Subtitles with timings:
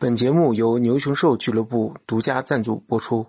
[0.00, 3.26] 本节目由牛熊兽俱乐部独家赞助播出。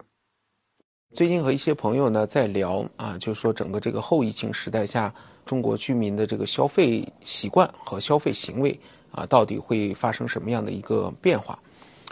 [1.11, 5.11] 最近和一些朋友呢在聊啊，就是说整个这个后疫情时代下，
[5.47, 8.79] 中国居民的这个消费习惯和消费行为
[9.11, 11.57] 啊，到底会发生什么样的一个变化？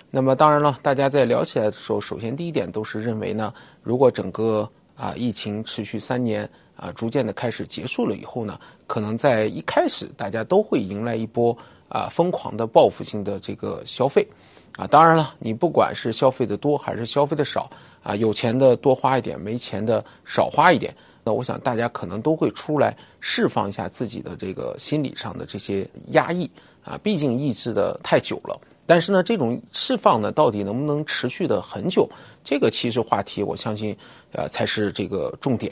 [0.09, 3.53] 那么当然了，大家在聊起来的时候，首先第一点都是认为呢，
[3.83, 4.67] 如果整个
[4.97, 11.57] 啊疫情持续三年啊，逐渐的开始结束了以后呢，可能在一开始大家都会迎来一波。
[11.89, 14.27] 啊，疯狂的报复性的这个消费，
[14.75, 17.71] 啊，当然了，你不管是消费的多还是消费的少，
[18.03, 26.51] 啊，有钱的多花一点，没钱的少花一点，那我想大家可能都会出来释放一下自己的这个心理上的这些压抑，
[26.83, 28.59] 啊，毕竟抑制的太久了。
[28.87, 32.09] 但是呢，这种释放呢，到底能不能持续的很久？
[32.43, 33.95] 这个其实话题，我相信，
[34.31, 35.71] 呃，才是这个重点，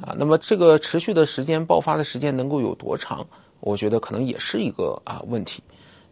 [0.00, 3.24] 啊，那么这个持续的时间、爆发的时间能够有多长？
[3.60, 5.62] 我觉得可能也是一个啊问题，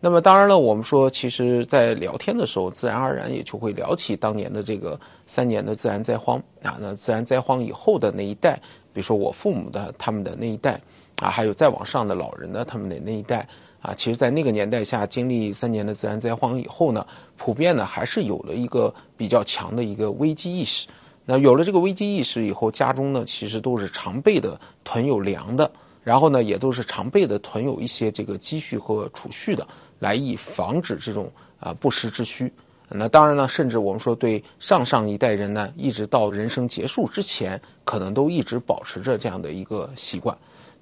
[0.00, 6.78] 那么当然了，我们说其实，在聊天的时候，自然而然也就会聊起当年的这个三年的自然灾荒啊。
[6.80, 8.54] 那自然灾荒以后的那一代，
[8.92, 10.80] 比如说我父母的他们的那一代
[11.20, 13.46] 啊，还有再往上的老人的他们的那一代
[13.84, 20.88] 啊，其实，在那个年代下经历三年的自然灾荒以后呢，普遍呢还是有了一个比较强的一个危机意识。
[21.26, 25.70] 那有了这个危机意识以后，家中呢其实都是常备的囤有粮的。
[26.02, 29.68] 然后呢，也都是常备的囤有一些这个积蓄和储蓄的，
[29.98, 32.50] 来以防止这种啊不时之需。
[32.88, 40.34] 那当然呢，甚至我们说对上上一代人呢，一直到人生结束之前，可能都一直保持着这样的一个习惯。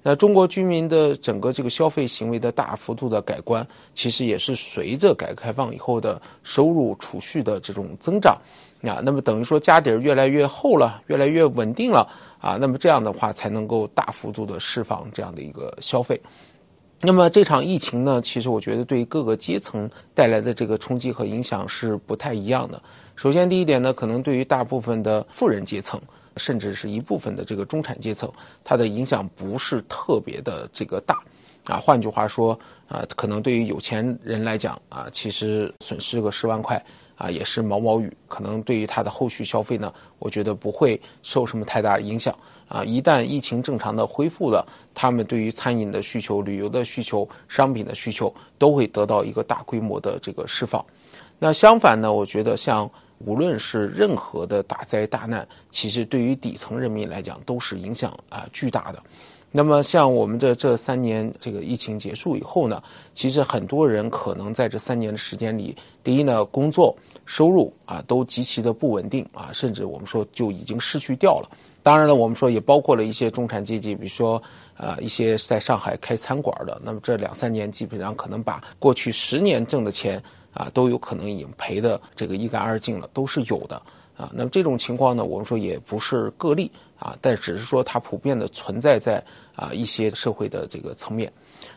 [0.03, 8.37] 那中国居民的整个这个消费行为的大幅度的改观，其实也是随着改革开放以后的收入储蓄的这种增长。
[8.83, 12.05] 啊，那么等于说家底儿越来越厚了，越来越稳定了
[12.41, 16.19] 啊，那么这样的话才能够大幅度的释放这样的一个消费。
[17.05, 22.81] 那么这场疫情呢，其实我觉得对各个阶层带来的这个冲击和影响是不太一样的。
[23.17, 25.99] 首先第一点呢，可能对于大部分的富人阶层，
[26.37, 28.31] 甚至是一部分的这个中产阶层，
[28.63, 31.19] 它的影响不是特别的这个大。
[31.65, 36.81] 啊，换句话说，啊，可能对于有钱人来讲，啊，其实损失个十万块。
[37.23, 42.37] 啊，也是毛毛雨，可能对于他的后续消费呢，我觉得不会受什么太大影响。
[42.67, 50.83] 啊，一旦疫情正常的恢复了，他们对于餐饮的需求、旅游的需求、商品的需求都会得到一个大规模的这个释放。
[51.39, 52.89] 那相反呢，我觉得像
[53.19, 59.01] 无论是任何的大灾大难，其实对于底层人民来讲都是影响啊巨大的。
[59.55, 62.81] 那么，像我们的这三年，这个疫情结束以后呢，
[63.13, 66.97] 其实很多人可能在这三年的时间里，第一呢，工作
[67.27, 71.47] 收入啊都极其的不稳定啊，甚至我们说就已经失去掉了。
[71.83, 74.41] 当然了，我们说也包括了一些中产阶级，比如说
[74.75, 80.19] 啊一些在上海开餐馆的，那么这两三年基本上可能把过去十年挣的钱
[80.53, 83.81] 啊都有可能已经赔的这个一干二净了，都是有的。
[84.15, 89.23] 啊，那么这种情况呢，我们说也不是个例啊，但只是说它普遍的存在在
[89.55, 91.33] 啊一些社会的这个层面。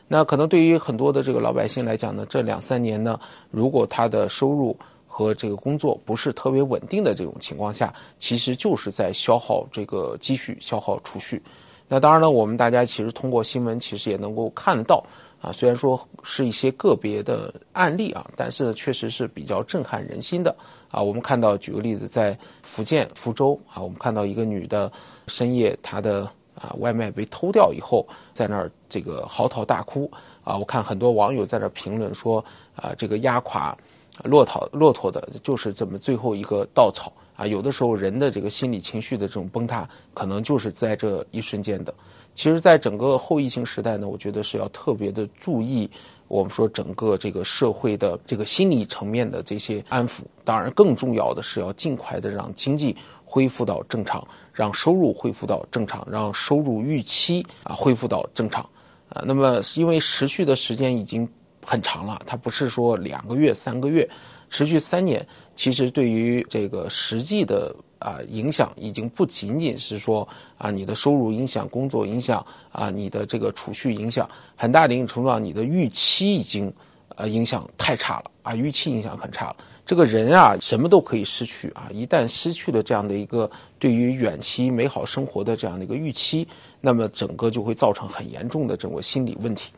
[0.06, 3.19] 那可能对于很多的这个老百姓来讲呢，这两三年呢，
[3.50, 4.76] 如果他的收入
[5.06, 11.41] 和这个工作不是特别稳定的这种情况下，其实就是在消耗这个积蓄、消耗储蓄。
[11.88, 15.03] 那当然了，我们大家其实通过新闻其实也能够看得到
[15.41, 20.54] 啊，虽然说是一些个别的案例啊，但是确实是比较震撼人心的。
[20.91, 24.91] 啊，我们看到，举个例子，在福建福州啊，我们看到一个女的
[25.26, 26.22] 深夜她的
[26.54, 30.10] 啊外卖被偷掉以后，在那儿这个嚎啕大哭
[30.42, 30.56] 啊。
[30.56, 32.42] 我看很多网友在那儿评论说
[32.76, 33.76] 啊，这个压垮
[34.25, 37.47] 骆驼骆驼的就是这么最后一个稻草啊。
[37.47, 41.94] 有的时候人的这个心理情绪的这种崩塌，可能就是在这一瞬间的。
[42.34, 45.88] 其实，在整个后疫情时代呢，我觉得是要特别的注意。
[46.28, 58.61] 我们说整个这个社会的这个心理层面的这些安抚，当然更重要的是要尽快的让经济恢复到正常，让收入恢复到正常，让收入预期啊恢复到正常
[59.08, 59.22] 啊。
[59.25, 61.26] 那么因为持续的时间已经
[61.64, 64.06] 很长了，它不是说两个月、三个月，
[64.50, 67.75] 持续三年，其实对于这个实际的。
[67.98, 70.28] 啊，影响已经不仅仅是说
[70.58, 76.70] 啊，你的收入影响、工作影响啊，你的这个储蓄影响，很大的一定程度上，你的预期已经
[77.16, 79.56] 呃影响太差了啊，预期影响很差了。
[79.87, 86.46] 这个人啊，什么都可以失去啊，一旦失去了这样的一个对于远期美好生活的这样的一个预期，
[86.82, 89.72] 那么整个就会造成很严重的这种心理问题。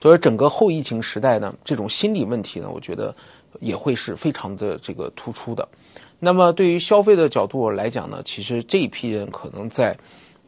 [0.00, 3.14] 所以，整个后疫情时代呢，这种心理问题呢，我觉得
[3.58, 5.68] 也会是非常的这个突出的。
[6.18, 9.96] 那么，对于消费的角度来讲呢，其实这一批人可能在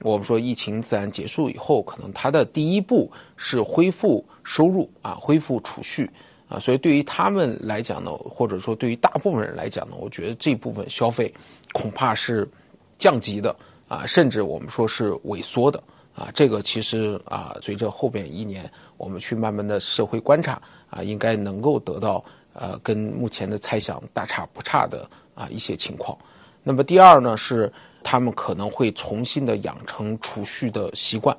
[0.00, 6.10] 我们说疫情自然结束以后，可能他的第一步是恢复收入啊，恢复储蓄
[6.48, 11.32] 啊，所以对于他们来讲呢，或者说对于大部分人来讲呢，我觉得这部分消费
[11.72, 12.48] 恐怕是
[12.98, 13.54] 降级的
[13.86, 15.82] 啊，甚至我们说是萎缩的
[16.14, 16.30] 啊。
[16.34, 20.60] 这个其实啊，随着后边一年我们去慢慢的社会观察
[20.90, 26.16] 啊，应该能够得到呃跟目前的猜想大差不差的啊一些情况。
[26.62, 27.72] 那么第二呢，是
[28.02, 31.36] 他们可能会重新的养成储蓄的习惯，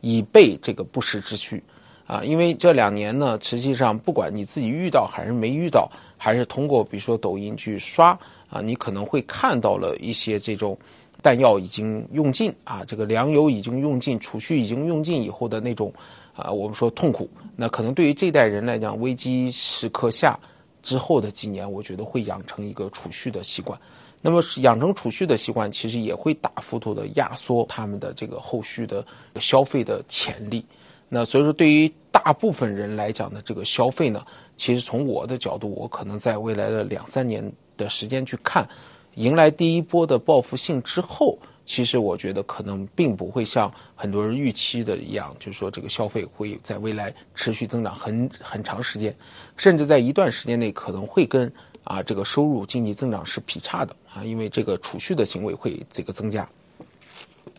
[0.00, 1.62] 以备这个不时之需。
[2.06, 8.16] 啊，因为这两年呢，实际上不管你自己遇到还是没遇到，还是通过比如说抖音去刷
[8.48, 10.78] 啊，你可能会看到了一些这种
[11.22, 15.92] 弹药已经用尽啊，这个粮油已经用尽，储蓄已经用尽以后的那种
[16.34, 17.28] 啊，我们说痛苦。
[17.56, 20.38] 那可能对于这代人来讲，危机时刻下
[20.82, 23.78] 之后的几年，我觉得会养成一个储蓄的习惯。
[24.22, 29.04] 那么养成储蓄的习惯，其实也会大幅度的压缩他们的这个后续的
[29.36, 30.64] 消费的潜力。
[31.08, 34.24] 那所以说，对于大部分人来讲的这个消费呢，
[34.56, 38.68] 其实从我的角度，我可能在未来的两三年的时间去看，
[39.16, 49.14] 迎来第一波的报复性之后，其实我觉得可能并不会像很多人预期的一样，就是说这个消费会在未来持续增长很很长时间，
[49.56, 51.52] 甚至在一段时间内可能会跟
[51.84, 56.48] 啊这个收入经济增长是劈叉的啊，因为这个储蓄的行为会这个增加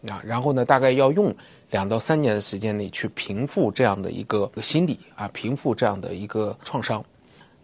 [0.07, 1.35] 啊，然后呢，大概要用。
[1.71, 7.03] 两到三年的时间内去平复这样的一个心理啊，平复这样的一个创伤。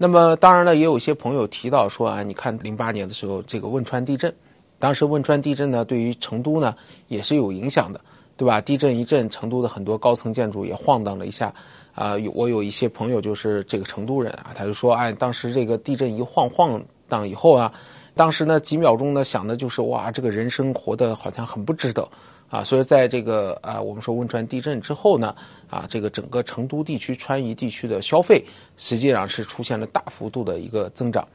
[0.03, 4.35] 那么当然了，也有些朋友提到说啊，你看零八年的时候这个汶川地震，
[4.77, 6.75] 当时汶川地震呢对于成都呢
[7.07, 8.01] 也是有影响的，
[8.35, 8.59] 对吧？
[8.59, 11.53] 地震一震，成都的很多高层建筑也晃荡了一下。
[11.95, 17.71] 啊，我有一些朋友就是这个成都人啊，他就说，哎，当时这个地震一晃晃荡以后啊，
[18.13, 22.05] 当时呢几秒钟呢想的就是哇，这个人生活的好像很不值得。
[22.53, 25.35] 啊，所以在这个啊，我们说汶川地震之后呢，
[25.71, 28.45] 啊，这个整个成都地区、川渝地区的消费
[28.77, 31.27] 实际上是出现了大幅度的一个增长。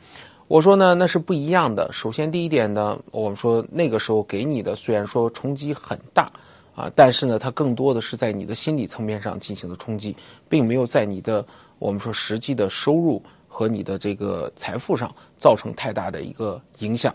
[0.47, 1.91] 我说呢，那是不一样的。
[1.93, 6.31] 首先第一点呢，我们说那个时候给你的虽然说冲击很大
[6.77, 10.15] 啊，但是呢，它更多的是在你的心理层面上进行的冲击，
[10.49, 11.45] 并没有在你的
[11.81, 17.13] 我们说实际的收入和你的这个财富上造成太大的一个影响。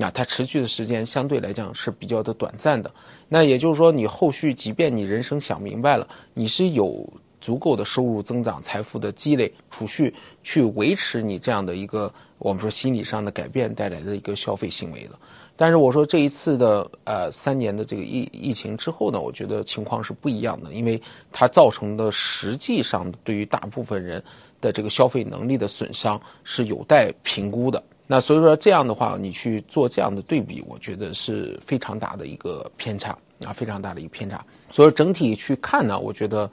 [0.00, 2.90] 那它持续的时间相对来讲是比较的短暂的，
[3.28, 7.06] 那也就是说，你后续即便你人生想明白了，你是有
[7.38, 15.10] 足够的收入增长、财富的积累、储蓄去维持你这样的一个我们说心理上的改变带来的一个消费行为的。
[15.54, 20.98] 但是我说这一次的呃三年的这个疫疫情之后呢，我觉得情况是不一样的，因为
[21.30, 24.24] 它造成的实际上对于大部分人
[24.62, 27.82] 的这个消费能力的损伤是有待评估的。
[28.12, 33.16] 那所以说这样的话，你去做这样的对比，我觉得是非常大的一个偏差
[33.46, 34.44] 啊，非常大的一个偏差。
[34.68, 36.50] 所以整体去看呢，我觉得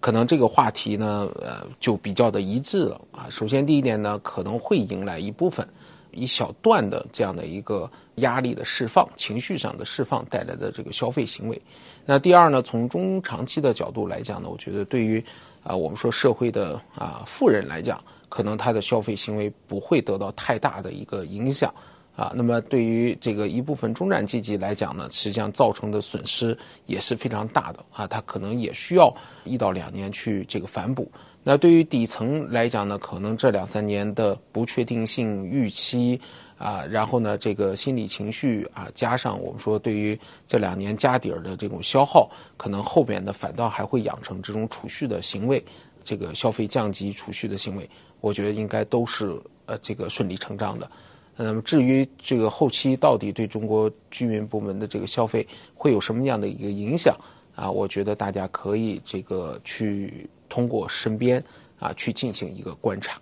[0.00, 3.28] 可能这个话题呢，呃，就比较的一致了啊。
[3.30, 5.64] 首先第一点呢，可能会迎来一部分
[6.10, 11.62] 一小段的这样的一个压力的释放、情绪上的释放带来的这个消费行为。
[12.04, 15.24] 那第二呢，从中长期的角度来讲呢，我觉得对于
[15.62, 18.02] 啊我们说社会的啊富人来讲。
[18.28, 21.72] 可能他的消费行为不会得到太大的一个影响，
[22.14, 27.84] 啊，那么对于这个一部分中产阶级来讲呢，实际上造成的损失也是非常大的。
[27.92, 31.10] 啊，他可能也需要一到两年去这个反哺。
[31.44, 36.20] 那对于底层来讲呢，可能这两三年的不确定性预期
[36.58, 45.64] 啊，然后呢，这个心理情绪啊，加上我们说对于这两年家底儿的这种消耗，可能后边的反倒还会养成这种储蓄的行为，
[46.02, 47.88] 这个消费降级储蓄的行为。
[48.20, 50.90] 我觉得应该都是呃这个顺理成章的，
[51.36, 57.16] 那么至于这个后期到底对中国居民部门的这个消费会有什么样的一个影响
[57.54, 57.70] 啊？
[57.70, 61.42] 我觉得大家可以这个去通过身边
[61.78, 63.20] 啊去进行一个观察。